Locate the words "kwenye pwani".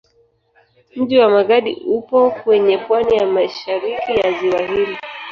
2.31-3.17